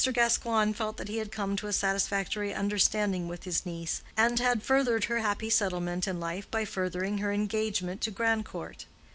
Gascoigne 0.11 0.73
felt 0.73 0.97
that 0.97 1.09
he 1.09 1.17
had 1.17 1.31
come 1.31 1.55
to 1.57 1.67
a 1.67 1.71
satisfactory 1.73 2.55
understanding 2.55 3.27
with 3.27 3.43
his 3.43 3.67
niece, 3.67 4.01
and 4.17 4.39
had 4.39 4.63
furthered 4.63 5.03
her 5.03 5.19
happy 5.19 5.51
settlement 5.51 6.07
in 6.07 6.19
life 6.19 6.49
by 6.49 6.65
furthering 6.65 7.19
her 7.19 7.31
engagement 7.31 8.01
to 8.01 8.09
Grandcourt. 8.09 8.85